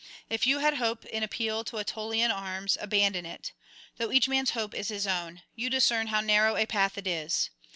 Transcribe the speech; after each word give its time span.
If 0.31 0.47
you 0.47 0.57
had 0.57 0.77
hope 0.77 1.05
in 1.05 1.21
appeal 1.21 1.63
to 1.63 1.77
Aetolian 1.77 2.31
arms, 2.31 2.75
abandon 2.81 3.23
it; 3.23 3.51
though 3.97 4.11
each 4.11 4.27
man's 4.27 4.49
hope 4.57 4.73
is 4.73 4.87
his 4.87 5.05
own, 5.05 5.43
you 5.55 5.69
discern 5.69 6.07
how 6.07 6.21
narrow 6.21 6.55
a 6.57 6.65
path 6.65 6.97
it 6.97 7.05
is. 7.05 7.51